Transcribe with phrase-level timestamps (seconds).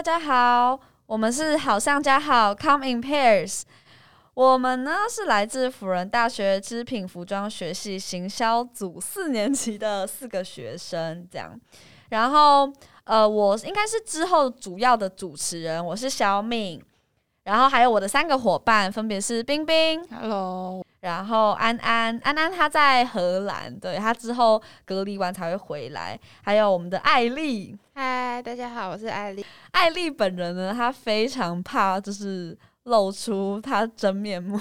[0.00, 3.64] 大家好，我们是好上加好，Come in pairs。
[4.32, 11.54] 我们呢是来自辅仁大学织品服装学系行销组四年级的四个学生，这样。
[12.08, 12.72] 然后，
[13.04, 16.82] 呃，我应该是之后主要的主持人，我是小敏。
[17.44, 20.82] 然后还有我的三个伙伴，分别是冰冰，Hello。
[21.00, 26.18] 然后安安安安他在荷兰，对他之后隔离完才会回来。
[26.42, 29.44] 还有我们的艾丽，嗨，大家好，我是艾丽。
[29.70, 34.60] 艾丽本人呢，她非常怕就是露出她真面目，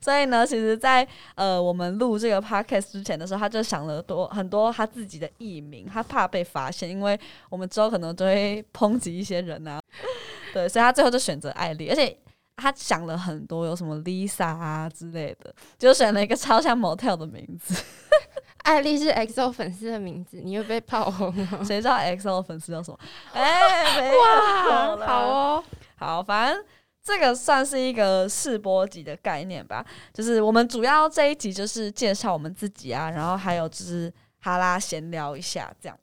[0.00, 9.78] 所以呢，其实，在呃我们录这个 podcast 之前的时候，她就想了多很多她自己的艺名，她怕被发现，因为我们之后可能都会抨击一些人啊，
[10.54, 12.16] 对，所以她最后就选择艾丽，而且。
[12.56, 17.74] 他想了很多，有什么 Lisa 啊之类的，就选了一个超像 Motel 的名字。
[18.64, 21.64] 艾丽是 XO 粉丝的名字，你又被炮轰了。
[21.64, 22.98] 谁知道 XO 粉丝叫什么？
[23.32, 26.64] 哎，哇，好哦，好，反正
[27.00, 29.86] 这个算是一个试播集的概念吧。
[30.12, 35.96] 就是我们主要这一集就是介绍我们自己啊，然后还有就是哈拉闲聊一下这样。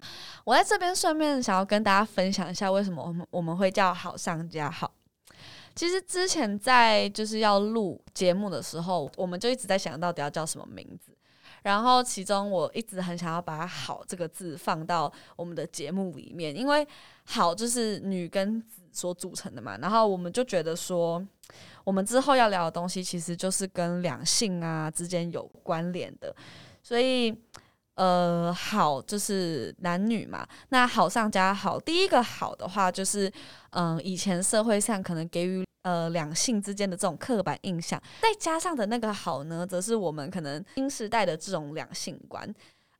[0.45, 4.89] 我在这边顺便想要跟大家分享一下，为什么我们我们会叫好上加好。
[5.75, 11.11] 其实之前在就是要录节目的时候，我们就一直在想到底要叫什么名字。
[11.63, 16.85] 然后其中我一直很想要把“好”这个字放到我们的节目里面，因为
[17.25, 19.77] “好”就是女跟子所组成的嘛。
[19.77, 21.25] 然后我们就觉得说，
[21.83, 26.35] 我们之后要聊的东西其实就是跟两性啊之间有关联的，
[26.81, 27.33] 所以。
[27.95, 30.47] 呃，好，就是男女嘛。
[30.69, 33.31] 那好上加好，第一个好的话，就是
[33.71, 42.51] 嗯，以前社会上可能给予呃两性之间的这种刻板印象，再加上的那个好呢，则是我们可能新时代的这种两性观。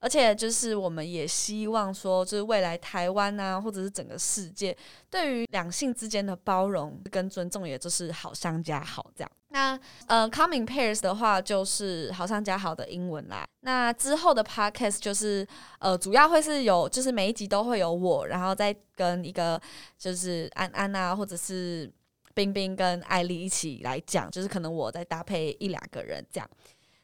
[0.03, 4.75] 而且就是我们也希望说，就是未来台湾啊，或者是整个世界，
[5.09, 9.31] 对于两性之间的包容跟尊重，也就是好上加好这样。
[9.47, 13.45] 那呃，coming pairs 的话，就是好上加好的英文啦。
[13.61, 15.47] 那之后的 podcast 就是
[15.79, 19.61] 呃，主要会是有，就是每一集都会有我，然后再跟一个
[19.97, 21.89] 就是安安啊，或者是
[22.33, 26.49] 冰冰跟艾丽一起来讲，就是可能我再搭配一两个人这样。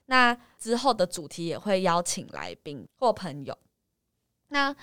[0.10, 3.56] 那之后的主题也会邀请来宾或朋友。
[4.48, 4.76] 那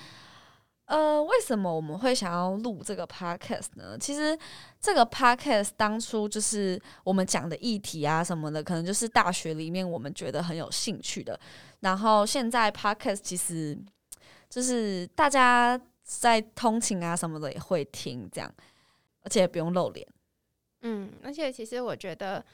[0.85, 3.97] 呃，为什么我们会想要录这个 podcast 呢？
[3.99, 4.39] 其实
[4.79, 11.37] 这个 podcast 当初就是我们讲的议题啊什么的，可能就是大学里面我们觉得很有兴趣的。
[11.81, 13.77] 然后现在 podcast 其实
[14.49, 18.49] 就是大家在通勤啊什么的也会听，这样
[19.23, 20.07] 而且也不用露脸。
[20.83, 22.45] 嗯，而且其实我觉得。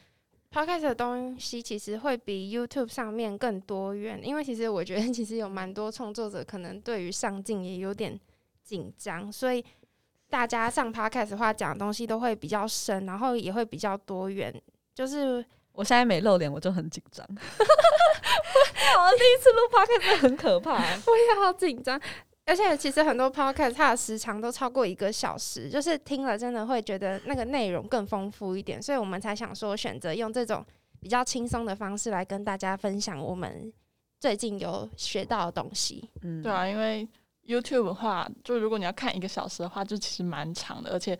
[0.53, 8.19] Podcast 的东西其实会比 YouTube 上面更多元，因为其实我觉得 其实有蛮多创作者可能对于上镜也有点
[8.63, 9.65] 紧张，所以
[10.29, 14.53] 大家上 Podcast 的话讲的东西都会比较深，然后也会比较多元。
[14.93, 17.25] 就是我现在没露脸，我就很紧张。
[17.29, 17.35] 我
[19.17, 21.99] 第一次录 Podcast 很可怕，我也好紧张。
[22.45, 30.65] 而且其实很多 podcast 它的时长都超过一个小时，就是听了真的会觉得那个内容更丰富一点，所以我们才想说选择用这种
[30.99, 33.71] 比较轻松的方式来跟大家分享我们
[34.19, 36.09] 最近有学到的东西。
[36.21, 37.07] 嗯，对啊，因为
[37.45, 41.17] YouTube 的话，就如果你要看一个小时的话，就其实蛮长的，而且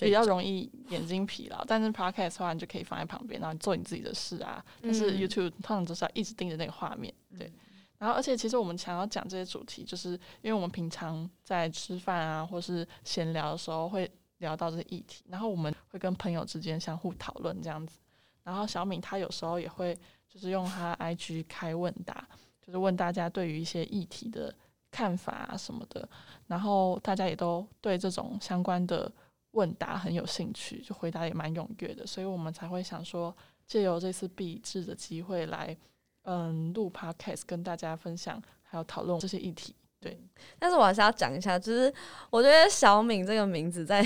[0.00, 1.64] 比较容易眼睛疲劳。
[1.66, 4.64] 但是 podcast 的话，你就可以放在旁边，然后做你自己的事啊。
[4.80, 7.52] 但是 YouTube 通常就是要一直盯着那个画面，对。
[8.02, 18.00] 然后，而且其实我们想要讲这些主题，就是因为我们平常在吃饭啊，或是闲聊的时候会聊到这些议题，然后我们会跟朋友之间相互讨论这样子。
[18.42, 19.96] 然后小敏她有时候也会
[20.28, 22.28] 就是用她 IG 开问答，
[22.60, 24.52] 就是问大家对于一些议题的
[24.90, 26.08] 看法啊什么的。
[26.48, 29.08] 然后大家也都对这种相关的
[29.52, 33.32] 问答很有兴趣，就回答也蛮踊跃的，所以我们才会想说
[33.64, 35.76] 借由这次笔制的机会来。
[36.24, 39.74] 嗯，录 podcast 跟大家分享，还有讨论这些议题。
[40.00, 40.20] 对，
[40.58, 41.92] 但是我还是要讲一下，就是
[42.30, 44.04] 我觉得小敏这个名字在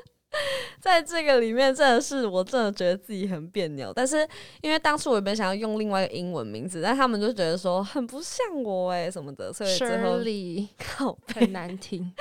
[0.80, 3.92] 在这个里面真的是，我真的觉得自己很别扭。
[3.92, 4.26] 但是
[4.62, 10.18] 因为当初我原本想要用另外一个英文名字，但他们就觉得说很不像我哎什么的，所以最后
[10.78, 12.12] 靠很难听，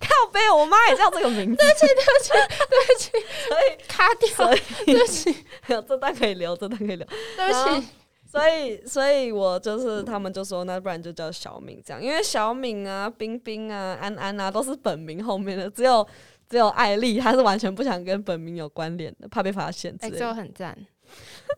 [0.00, 1.56] 靠背，我妈也叫这个名字。
[1.56, 2.32] 对不起，对不起，
[2.70, 3.10] 对不起，
[3.48, 4.54] 所以卡掉，
[4.84, 7.06] 对不起， 有这段可以留，这段可以留，
[7.36, 7.88] 对不起。
[8.34, 16.04] 所以，所以我就是他们就说，那不然就叫小敏这样，因为小敏啊、冰冰啊、安安啊都是本名后面的，只有
[16.48, 19.96] 只有艾丽，她是完全不想跟本名有关联的，怕被发现。
[20.00, 20.76] 哎，就很赞。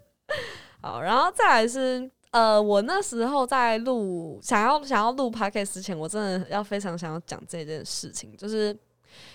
[0.82, 8.76] 好，然后再来是，呃，我那时候在录想要想要录 podcast 之前，我真的要非常想要讲这件事情，就是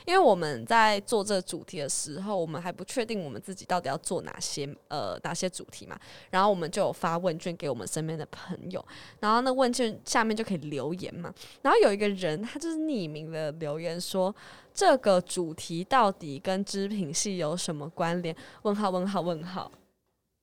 [0.06, 8.84] 因为我们在做这个主题的时候，我们还不确定我们自己到底要做哪些呃哪些主题嘛，然后我们就有发问卷给我们身边的朋友，
[9.20, 14.34] 然后那问卷下面就可以留言嘛，然后有一个人他就是匿名的留言说
[14.74, 18.36] 这个主题到底跟织品系有什么关联？
[18.64, 19.72] 问号问号问号，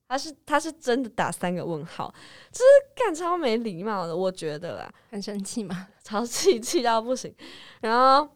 [0.07, 2.13] 他是他是真的打三个问号，
[2.51, 2.63] 就是
[2.95, 5.87] 干超没礼貌的，我觉得啦，很生气嘛？
[6.03, 7.33] 超气气到不行，
[7.81, 8.29] 然后。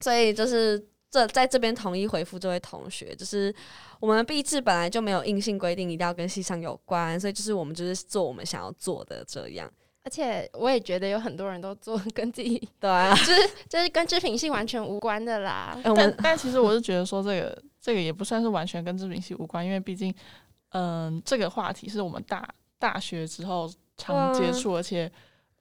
[0.00, 3.54] 所以就是这在这边统一回复这位同学，就是
[3.98, 9.70] 我们毕制本来就没有硬性规定一定要跟系上有关，所以就是我们就是做我们想要做的这样。
[10.02, 15.78] 而且我也觉得有很多人都做跟自己对啊，就 是就是跟织品系完全无关的啦。
[15.84, 20.14] 但但其实我是觉得说这个这个也不算是完全跟织品系无关，因为毕竟
[20.70, 22.48] 嗯这个话题是我们大
[22.78, 25.12] 大学之后常接触，而且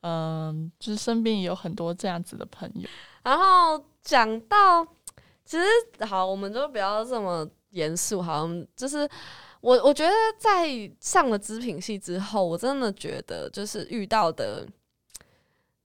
[0.03, 2.87] 嗯就是身边也有很多这样子的朋友，
[3.23, 3.83] 然后。
[4.09, 4.83] 讲到，
[5.45, 5.63] 其实
[6.03, 8.19] 好，我们就不要这么严肃。
[8.19, 9.07] 好像就是
[9.61, 10.67] 我，我觉得在
[10.99, 14.65] 上了织品系之后，我真的觉得就是遇到的，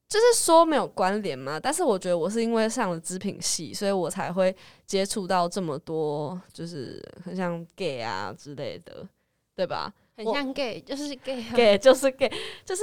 [0.08, 1.60] 就是说没有关联嘛。
[1.60, 4.56] 但是我觉得我是因为上了织品系，所以我才会
[4.86, 9.06] 接触到这么多，就是很像 gay 啊之类的，
[9.54, 9.92] 对吧？
[10.16, 12.32] 很像 gay，就是 gay，gay 就是 gay，
[12.64, 12.82] 就是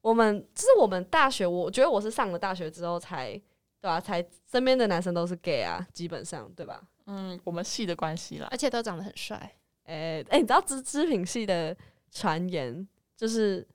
[0.00, 3.38] 我们，就是我们大学，我觉得我是上了大学之后才。
[3.80, 6.82] 对啊，才身边的男生都是 gay 啊，基本上对吧？
[7.06, 9.36] 嗯，我们系的关系啦，而且都长得很帅。
[9.84, 11.74] 诶诶，你知道织织品系的
[12.12, 12.86] 传言
[13.16, 13.66] 就是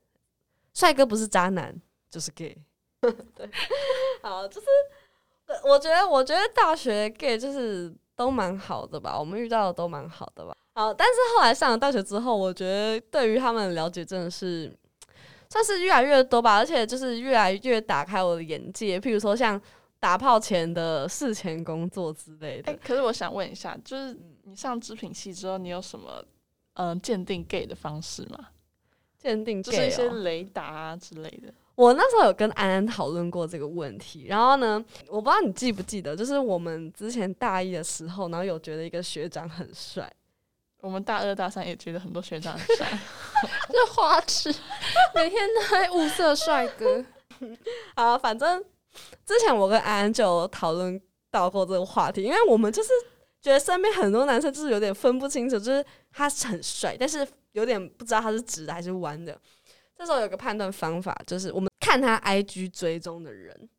[0.73, 1.75] 帅哥不是渣男
[2.09, 2.55] 就是 gay。
[3.01, 3.49] 对，
[4.21, 4.67] 好，就是
[5.67, 10.55] 我觉得我觉得大学 gay 就是都蛮好的吧，我们遇到的都蛮好的吧。
[10.75, 14.71] 好，但是后来上了大学之后，我觉得对于他们的了解真的是
[15.49, 19.59] 算是越来越多吧，而且就是越来越打开我的眼界，譬如说像。
[20.05, 22.71] 打炮前的事前工作之类的。
[22.85, 26.23] 可是我想问一下，就是你上织品系之后，你有什么
[26.73, 28.49] 嗯鉴定 gay 的方式吗？
[29.17, 31.51] 鉴定就是一些雷达啊之类的。
[31.73, 40.07] 我那时候有跟安安讨论过这个问题，然后呢，我不知道你记不记得，就是我们之前大一的时候，然后有觉得一个学长很帅，
[40.81, 42.99] 我们大二大三也觉得很多学长很帅，
[43.73, 44.53] 就花痴，
[45.15, 47.03] 每天都在物色帅哥
[47.95, 48.63] 啊，反正。
[49.25, 50.99] 之前我跟安安就讨论
[51.31, 52.89] 到过这个话题，因为我们就是
[53.41, 59.39] 觉得身边很多男生就是有点分不清楚，就是他是很帅，但是有点不知道他是直的还是弯的。
[59.97, 63.69] 这时候有个判断方法，就是我们看他 IG 追踪的人，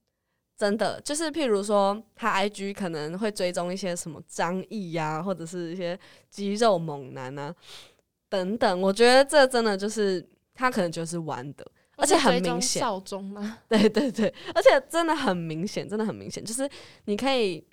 [0.56, 5.98] 真的就是譬如说他 IG 可能会追踪一些什么张毅呀，或者是一些
[6.30, 7.54] 肌肉猛男啊
[8.30, 8.80] 等等。
[8.80, 11.66] 我觉得这真的就是他可能就是弯的。
[11.96, 13.58] 而且很明显，少中吗？
[13.68, 16.68] 对对对，而且真的很明显，真的很明显，就是
[17.06, 17.64] 你可以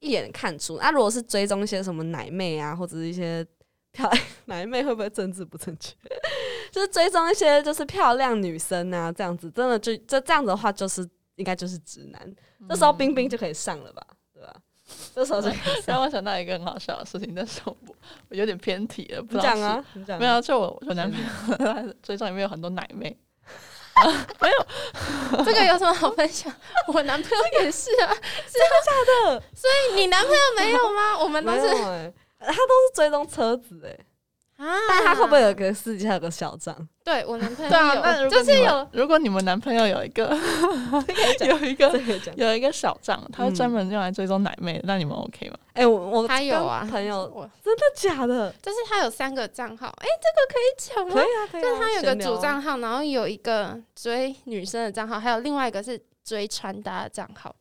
[0.00, 0.78] 一眼看出。
[0.78, 3.44] 那如果是追踪一些什么奶妹啊，或者是一些
[3.92, 5.94] 漂亮 奶妹，会不会政治不正确？
[6.70, 11.06] 就是追踪一些就是漂亮女生啊，这样子真的就这这样子的话，就是
[11.36, 12.36] 应该就是直男。
[12.68, 14.54] 这时候冰冰就可以上了吧，对吧？
[15.14, 15.48] 这时候就
[15.86, 17.76] 让我想到一个很好笑的事情，但是我
[18.28, 19.84] 我有点偏题了，不讲啊，
[20.18, 23.16] 没有，就我我男朋友追踪里面有很多奶妹。
[24.40, 26.52] 没有，这个有什么好分享？
[26.88, 28.08] 我男朋友也是啊，
[28.48, 29.42] 真的假的？
[29.54, 31.18] 所以你男朋友没有吗？
[31.18, 31.60] 我们都是，
[32.40, 33.96] 他都是追踪车子哎。
[34.60, 34.76] 啊！
[34.88, 36.76] 但他会不会有个私底下有个小账？
[37.02, 38.88] 对我男朋友对啊，那就是有。
[38.92, 40.28] 如果你们男朋友有一个
[41.40, 41.88] 有一个
[42.36, 45.56] 有一个小账，他会专门用来追踪奶妹，那你们 OK 吗？
[45.72, 47.26] 哎，我我他有啊，朋友
[47.64, 48.54] 真的假的？
[48.62, 51.14] 就是他有三个账号，哎，这个可以讲吗？
[51.14, 51.62] 可以啊，可以。
[51.62, 57.54] 就是他有个主账号，然后有一个追女生的账号，还有另外一个是追穿搭的账号。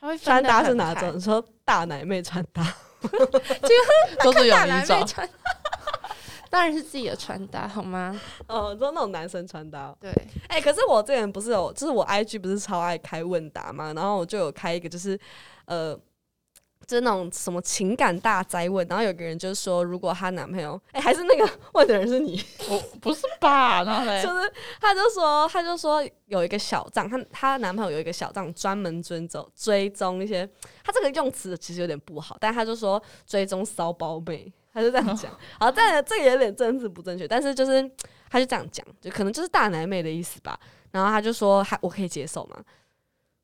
[0.00, 1.20] 他会穿搭是哪种？
[1.20, 2.62] 说大奶妹穿搭，
[4.22, 5.06] 都是有一种。
[6.50, 8.18] 当然是自己的穿搭，好吗？
[8.48, 9.94] 哦，说那种男生穿搭。
[10.00, 10.10] 对，
[10.48, 15.18] 哎，可是我这人不是有，就是我 IG 不是超爱开问答嘛，然后我就有开一个，就是
[15.66, 15.94] 呃，
[16.86, 23.84] 就是那种什么情感大灾问，然后有个人就说，如果她男朋友，哎，还是那个 问的人是你，我不是吧？
[23.84, 24.50] 然后嘞， 就是
[24.80, 30.48] 他就说，他就说有一个小账，她她男朋友有一个小账，专门追踪追踪一些，
[30.82, 34.50] 他这个用词其实有点不好，但他就说追踪骚包妹。
[34.72, 37.90] 他就这样讲， 好，但这个有点政治不正确，但是就是
[38.30, 40.58] 他就这样讲，就可能就是大奶妹的意思吧。
[40.90, 42.56] 然后他就说，还我可以接受吗？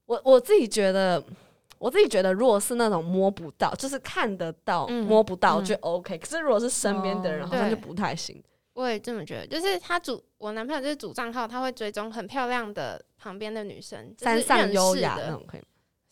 [0.06, 1.22] 我我自己觉得，
[1.78, 6.16] 我自己觉得，如果是那种摸不到，就是看得到摸不到就 OK。
[6.18, 8.42] 可是如果是身边的人，好像就不太行。
[8.74, 15.62] 我也这么觉得，就是他主我男朋友就是主账号，他会追踪很漂亮的旁边的女生，山上优雅那种可以。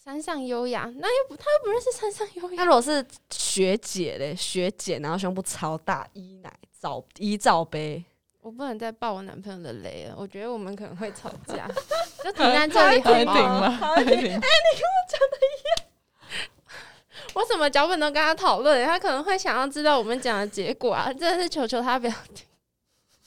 [0.05, 2.57] 山上优雅，那又不他又不认识山上优雅。
[2.57, 8.05] 那如果是学姐嘞，学姐，然后胸部超大，一奶罩一罩杯，
[8.41, 11.69] 我不能再爆我男朋友的雷了，我觉得我们可能会吵架，
[12.25, 13.79] 就停在这里好吗？
[13.95, 15.87] 哎，你跟我讲的一样，
[17.35, 22.45] 我什么脚本都跟他讨论，他可能会想要知道我们讲的结果啊，真的是求求他不要听。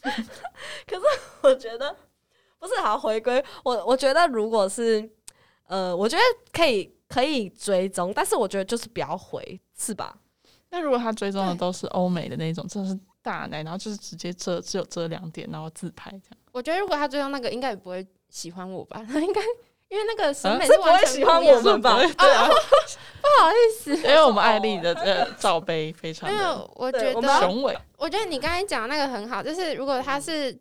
[0.85, 1.03] 可是
[1.41, 1.95] 我觉得
[2.59, 5.09] 不是好回归我，我觉得如果是。
[5.67, 10.15] 呃，我觉得可以可以追踪，但是我觉得就是不要回，是吧？
[10.69, 16.37] 那如果他追踪的都是欧美的那种，真的是大奶，然后就是直接遮只有遮两点，然后自拍这样。
[16.51, 19.03] 我觉得如果他追踪那个，应该也不会喜欢我吧？
[19.07, 19.41] 他 应该
[19.89, 21.97] 因为那个审美是不会喜欢我们吧？
[21.99, 27.77] 对啊，不好意思，因为我们艾丽的呃罩杯非常的，我觉得雄伟。
[27.97, 30.55] 我觉得你刚才讲那个很好，就是如果他是。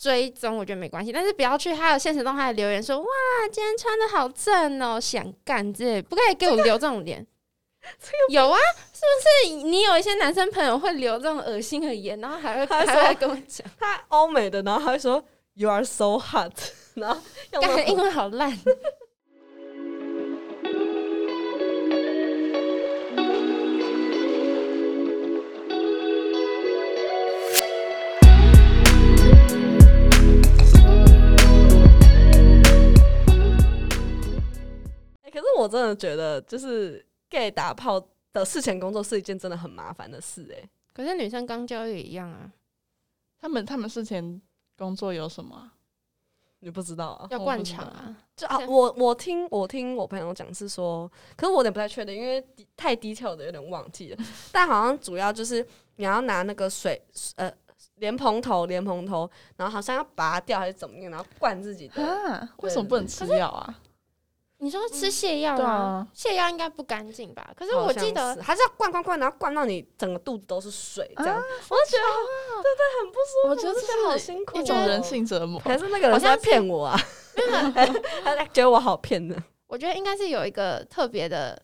[0.00, 3.06] 追踪我觉得没关系，但是不要去他有现实动态留言说哇，
[3.52, 7.26] 今天穿的好正哦，想干这类，不可以给我留这种脸。
[8.30, 8.58] 有啊，
[8.92, 15.22] 是不是你有一些男生朋友会留这种恶心的言，然后还会还会跟我讲他欧美的，然后他会说
[15.54, 16.52] You are so hot，
[16.94, 17.20] 然后
[17.86, 18.58] 英文好烂。
[35.70, 40.68] 真的觉得，就是 gay 打炮的事前工作是一件真的很麻烦的事，哎。
[40.92, 42.50] 可是女生刚交也一样啊。
[43.40, 44.42] 他们他们事前
[44.76, 45.70] 工作有什么？
[46.62, 47.26] 你不知道啊？
[47.30, 48.14] 要灌肠啊？
[48.36, 52.44] 就啊，我我听我听我朋友讲是说，可是我有点不太确定，因为
[52.76, 54.18] 太低调的有点忘记了。
[54.52, 57.02] 但好像主要就是你要拿那个水
[57.36, 57.50] 呃
[57.94, 62.02] 莲蓬头莲蓬头，然后好像要拔掉还是怎么样，然后灌自己的。
[62.04, 62.46] 啊？
[62.58, 63.80] 为什么不能吃药啊？
[64.62, 66.06] 你说吃泻药吗？
[66.14, 67.50] 泻药应该不干净吧？
[67.56, 71.36] 可是我记得还是要灌灌灌，然后灌到你整个肚子都是水，这样。
[71.36, 72.06] 我觉得
[72.62, 73.48] 对对，很不舒服。
[73.48, 75.58] 我觉得这好辛苦，一种人性折磨。
[75.60, 77.00] 还是那个人在骗我啊？
[78.22, 79.34] 他觉得我好骗的。
[79.66, 81.60] 我觉得应该是有一个特别的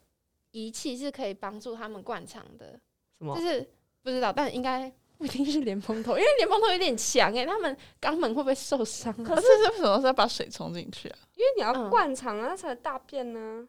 [0.53, 2.81] 仪器是可以帮助他们灌肠的。
[3.19, 3.37] 什么？
[3.37, 3.69] 就是
[4.03, 4.91] 不知道，但应该。
[5.19, 9.13] 不一定是莲蓬头，因为莲蓬头有点强哎，他们肛门会不会受伤？
[9.25, 11.19] 可是为什么是要把水冲进去啊？
[11.35, 13.67] 因为你要灌肠啊，才大便呢，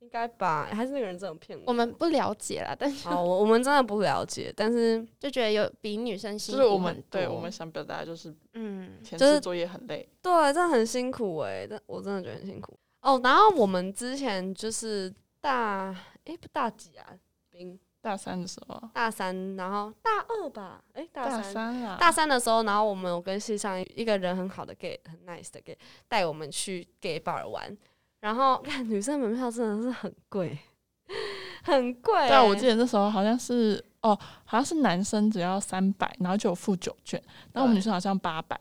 [0.00, 0.68] 应该吧？
[0.72, 1.64] 还是那个人这种骗我？
[1.68, 6.60] 我们不了解啦，但是哦，我我们真的不了解，但是 就觉得有比女生辛苦。
[6.60, 13.20] 就是我们对我们想表达就是，嗯，前置作业很累，对，真的很辛苦哎，但我真的觉得很辛苦哦。
[13.24, 15.94] 然后我们之前就是大
[16.24, 17.06] 哎不大几啊，
[17.50, 17.78] 冰。
[18.02, 21.80] 大三的时候，大三，然后大二吧，哎，大三。
[21.82, 25.78] 啊，大三的时候，然后我们有跟系上一个人很好的 gay，很 nice 的 gay，
[26.08, 27.74] 带我们去 gay bar 玩，
[28.18, 30.58] 然后 看女生门票真的是很贵，
[31.62, 32.28] 很贵。
[32.28, 38.60] 对，我记得那时候好像是哦，好像是男生只要三百，然后就有付酒券，然后我们女生好像八百，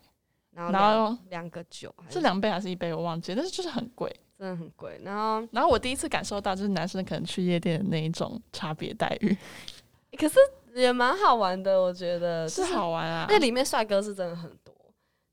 [0.52, 4.16] 然后两个酒是两杯还是一杯，我忘记，但是就是很贵。
[4.42, 9.38] 真的很贵，然后，然后我第一次感受到就是男生可能去夜店的那一种差别待遇，
[10.18, 10.40] 可是
[10.74, 13.28] 也蛮好玩的，我觉得是好玩啊。
[13.30, 14.74] 那里面帅哥是真的很多，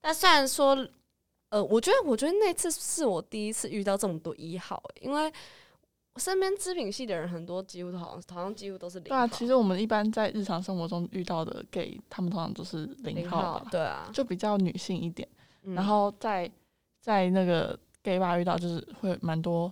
[0.02, 0.76] 但虽然说，
[1.48, 5.32] 呃，我觉得我觉得那次是我第一次遇到这么多一号，因为
[6.16, 9.08] 身边织品系的人很多，几乎都好像好像几乎都是零。
[9.08, 15.26] 对啊，其实我们一般在日常生活中遇到的 gay，他们通常都是零号，对啊，就比较女性一点。
[15.62, 16.50] 然后在
[17.00, 17.78] 在那个。
[18.08, 19.70] Gay 吧遇到就是会蛮多，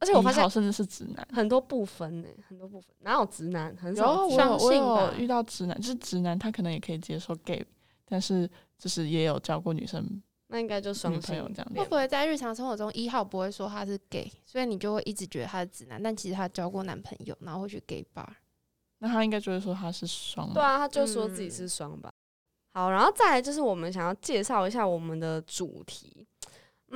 [0.00, 3.76] 而且我发现甚至是直男，很多部分呢，很多部分哪有直男？
[3.76, 5.12] 很少相信吧？
[5.18, 7.62] 遇到直男就是直男，他可能也可以接受 gay，
[8.06, 8.48] 但是
[8.78, 11.72] 就是也有交过女生，那应该就双朋友这样。
[11.74, 18.26] 会不会在日常生活中一号不会说他是 gay，所以你就会一直觉得他是直男，但其实他交过男朋友，然后会去 gay bar，
[19.00, 20.52] 那他应该就会说他是双。
[20.54, 22.10] 对啊，他就说自己是双吧。
[22.72, 26.26] 好，然后再来就是我们想要介绍一下我们的主题。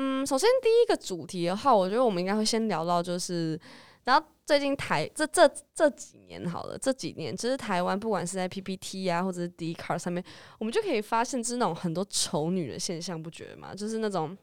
[0.01, 3.59] 嗯，首先第一个主题的话，我觉得我们应该会先聊到，就是，
[4.05, 10.23] 然后最近台这这这几年好了，这几年其实台湾不管是在 PPT 啊，或者是 d c a r 上面，
[10.61, 13.75] 我们就可以发现，就是那种很多丑女的现象，不觉得吗？
[13.75, 14.39] 就是那种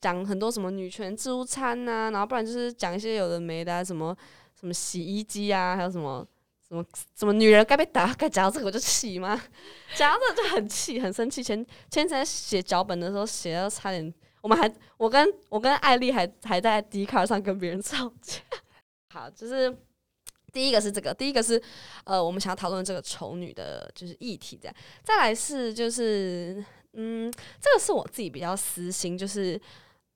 [0.00, 4.16] 讲很多什么女权自助餐呐，然后不然就是讲一些有的没的，什么
[4.58, 6.26] 什么洗衣机啊，还有什么
[6.66, 6.82] 什么
[7.14, 9.38] 什么女人该被打，该讲到这个我就气吗？
[9.94, 11.42] 讲到这就很气，很生气。
[11.42, 14.10] 前前几天写脚本的时候，写到差点。
[14.48, 18.40] 我们还，我跟我跟艾丽还还在 D 卡上跟别人吵架。
[19.12, 19.76] 好，就是
[20.54, 21.62] 第一个是这个，第一个是
[22.04, 24.74] 呃，我们想要讨论这个丑女的，就是议题这样。
[25.02, 26.64] 再来是就是，
[26.94, 29.60] 嗯，这个是我自己比较私心，就是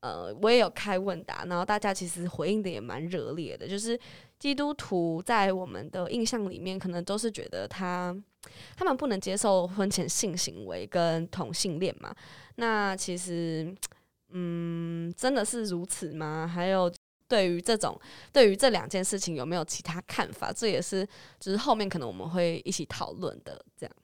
[0.00, 3.68] 呃，我也有开问答，然后大家其实回应的也蛮热烈的。
[3.68, 4.00] 就是
[4.38, 8.16] 基督徒在我们的印象里面，可能都是觉得他
[8.78, 12.14] 他们不能接受婚前性行为跟同性恋嘛。
[12.56, 13.74] 那其实，
[14.32, 16.50] 嗯，真的是如此吗？
[16.52, 16.92] 还有
[17.28, 17.98] 对于这种
[18.32, 20.52] 对于这两件事情有没有其他看法？
[20.52, 21.06] 这也是
[21.38, 23.96] 就是后面可能我们会一起讨论的，这样。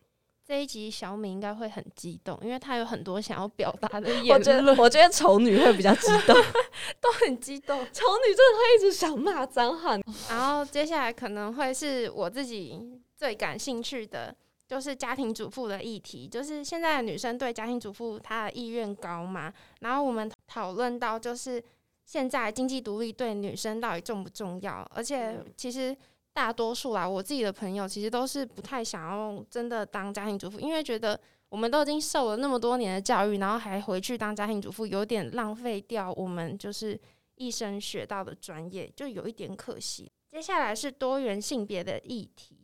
[0.47, 4.79] 这一集小米应该会很激动，因为他有很多想要表达的言论。
[4.79, 6.35] 我觉得丑女会比较激动，
[7.03, 7.79] 都很激动。
[7.93, 9.99] 丑女真的会一直想骂脏话。
[10.31, 12.81] 然后接下来可能会是我自己
[13.15, 14.35] 最感兴趣的，
[14.69, 16.29] 就是家庭主妇的议题。
[16.29, 19.53] 就是现在的女生对家庭主妇她的意愿高吗？
[19.81, 21.61] 然后我们讨论到，就是
[22.05, 24.89] 现在经济独立对女生到底重不重要？
[24.95, 25.97] 而且其实。
[26.31, 36.97] 大多数啦，我自己的朋友其实都是不太想要真的当家庭主妇，因为觉得我们都已经受了那么多年的教育，然后还回去当家庭主妇，有点浪费掉我们就是
[37.35, 40.09] 一生学到的专业，就有一点可惜。
[40.31, 42.58] 接下来是多元性别的议题，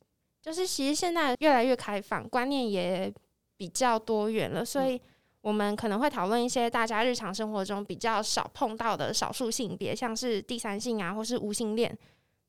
[0.45, 3.11] 就是其实现在越来越开放，观念也
[3.57, 5.01] 比较多元了，所以
[5.41, 11.97] 我们可能会讨论一些大家日常生活中比较少碰到的少数性别，像是第三性啊，或是无性恋。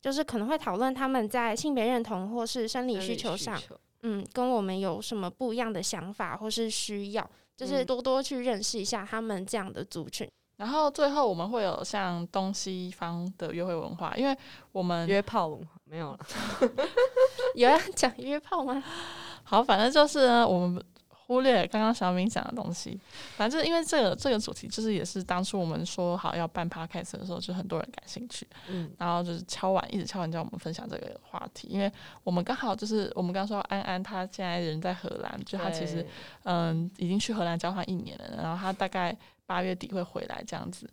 [0.02, 3.60] 就是可能会讨论他们在性别认同或是生理需求上，
[4.04, 10.30] 嗯，跟我们有什么不一样的想法或是需要，就是多多去认识一下他们这样的族群。
[10.58, 14.38] 然后最后我们会有像东西方的约会文化，因为
[14.72, 16.20] 我们约炮文化没有了，
[17.56, 18.84] 有要讲约炮吗？
[19.44, 20.84] 好，反正就是呢，我们。
[21.28, 23.00] 忽略刚刚小敏讲的东西，
[23.36, 31.92] 反正因为这个这个主题，就是也是当初我们说好要办 podcast 的时候，就很多人感兴趣，嗯，然后就是敲完一直敲完叫我们分享这个话题，因为
[32.24, 36.06] 我们刚好就是我们刚说安安他现在人在荷兰，就他其实
[36.44, 40.88] 嗯已经去荷兰交换一年了，然后他大概八月底会回来这样子，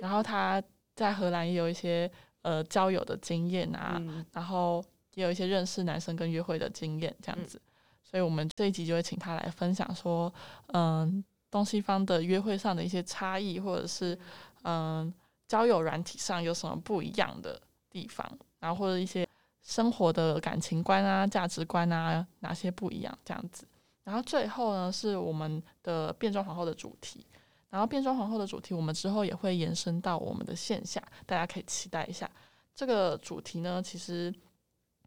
[0.00, 0.62] 然后他
[0.94, 2.08] 在荷兰也有一些
[2.42, 4.00] 呃交友的经验啊，
[4.32, 4.80] 然后
[5.14, 7.60] 也有一些认识男生跟约会的经验这样子。
[8.02, 10.32] 所以我们这一集就会请他来分享说，
[10.68, 14.18] 嗯，东西方的约会上的一些差异，或者是
[14.64, 15.12] 嗯，
[15.48, 19.26] 交友软体上有什么不一样的地方，然后或者一些
[19.62, 23.64] 生活的感情观啊、价值观啊，哪些不一样这样子。
[24.04, 27.26] 然后最后呢，是我们的变装皇后的主题。
[27.70, 32.30] 然后变装皇后的主题，我们之后也会延伸到我们的线下，大家可以期待一下。
[32.74, 34.30] 这个主题呢，其实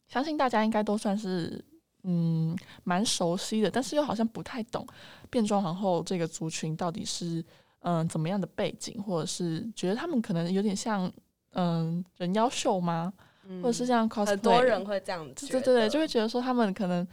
[0.07, 1.63] 相信大家应该都算是。
[2.07, 4.85] 嗯，蛮熟悉的，但是又好像不太懂
[5.27, 7.43] 变装皇后这个族群到底是
[7.79, 11.11] 嗯怎么样的背景，或者是觉得他们可能有点像
[11.53, 13.11] 嗯人妖秀吗？
[13.59, 17.07] 或者是像 cosplay，很多人会这样子，对对对，就会觉得说他们可能。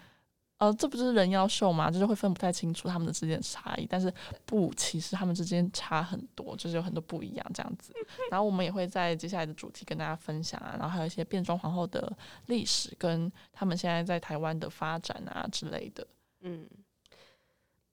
[0.62, 1.90] 呃，这不是人妖秀吗？
[1.90, 4.12] 就是会分不太清楚他们的之间的差异，但是
[4.46, 7.92] 不，其实他们之间差很多，就是有很多不一样这样子。
[8.30, 16.06] 然后我们也会在接下来的主题跟大家分享啊，然后还有一些变装皇后的历史跟他们现在在台湾的发展啊之类的，
[16.42, 16.64] 嗯。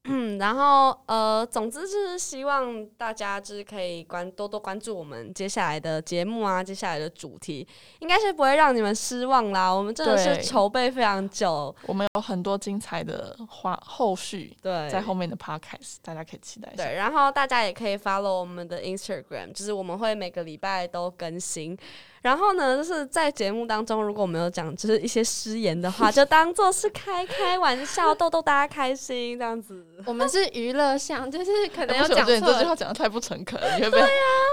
[0.10, 7.67] 嗯，然后呃，总之就是希望大家就是可以关多多关注我们接下来的节目啊，接下来的主题，
[8.00, 9.69] 应该是不会让你们失望啦。
[9.69, 16.72] 我们真的是筹备非常久，我们有很多精彩的话后续对在后面的 podcast，大家可以期待。
[16.76, 21.78] 对，然后大家也可以 follow 我们的 Instagram，就是我们会每个礼拜都更新。
[22.21, 29.86] 然后呢，就是在节目当中，如果我们有讲就是一些失言的话，就当做是开开玩笑，逗逗大家开心这样子。
[30.05, 32.25] 我们是娱乐向，就是可能要讲错。
[32.25, 34.03] 这句话讲的太不诚恳了，你会不会？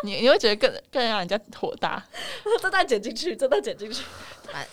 [0.04, 2.02] 你你会觉得更更让人家火大。
[2.62, 4.02] 这段剪进去，这段剪进去。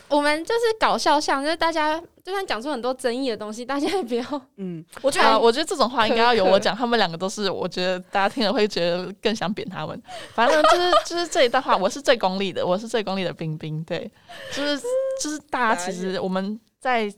[0.07, 4.41] 我们就是搞笑向，就是大家就算讲出很多争议的东西，大家也不要。
[4.57, 6.75] 嗯，我觉得我觉得这种话应该要由我讲。
[6.75, 10.01] 他们两个都是，我觉得大家听了会觉得更想扁他们。
[10.33, 13.83] 反正就是就是这一段话，我是最功利的，我是最功利的冰冰。
[13.83, 14.09] 对，
[14.51, 14.79] 就是
[15.21, 17.13] 就是大家其实我们在。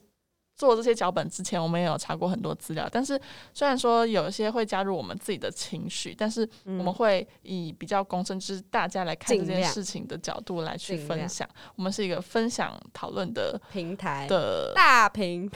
[0.56, 2.88] 做这些脚本之前，我们也有查过很多资料。
[2.92, 3.20] 但是
[3.54, 11.48] 虽然说有一些会加入我们自己的情绪，但是我们会以比较公正，就是大家来看这件事情的角度来去分享。
[11.76, 15.52] 我们是一个分享讨论的平台的大平。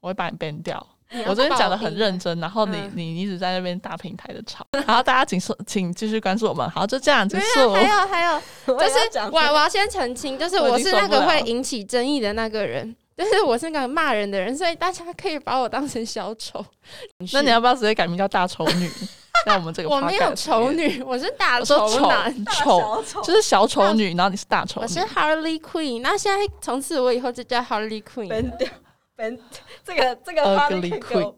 [0.00, 0.86] 我会把你编掉。
[1.26, 4.64] 我昨天讲的很认真，然后你你一直在那边大平台的吵。
[4.70, 6.68] 然后大家请说，请继续关注我们。
[6.70, 7.72] 好，就这样结束。
[7.72, 8.40] 还有还有，
[8.78, 12.94] 就是我我要先澄清，就是我是那个会引起争议的那个人。
[13.16, 16.62] 但是我是个骂人的人，所以大家可以把我当成小丑。
[17.32, 18.90] 那你要不要直接改名叫大丑女？
[19.46, 24.82] 在我们这个 我没有丑女，我是大丑男，丑就是小丑女，然后你是大丑。
[24.82, 28.28] 我是 Harley Queen 那现在从此我以后就叫 Harley Queen。
[28.28, 28.68] 本掉，
[29.16, 29.38] 本
[29.82, 31.34] 这个这个 Harley Queen。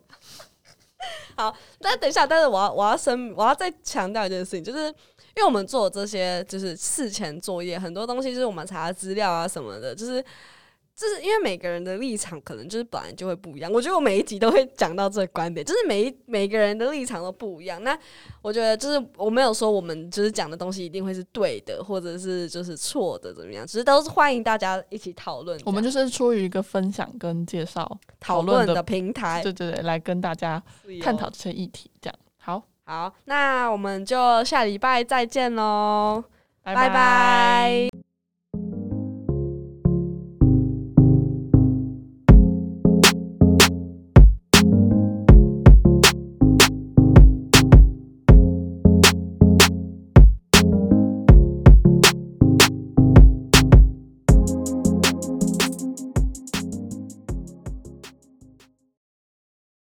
[1.36, 4.94] 好，但等一下，但是我要我要声，我要再强调一件事情，就是因
[5.36, 10.24] 为我们做这些就是事前作业，很多东西就是我们查资料啊什么的，就是。
[10.98, 17.80] 就是因为每个人的立场可能就是本来就会不一样，我觉得我每一集都会讲到这个观点，就是每一每个人的立场都不一样。
[17.84, 17.96] 那
[18.42, 25.56] 我觉得就是我没有说我们就是讲的东西一定会是对的，或者是就是错的怎么样，只是都是欢迎大家一起讨论。
[25.64, 30.60] 我们就是出于一个分享跟介绍讨论的平台，对对对，来跟大家
[31.00, 31.88] 探讨这些议题。
[32.00, 36.24] 这样好，好，那我们就下礼拜再见喽，
[36.64, 37.97] 拜拜。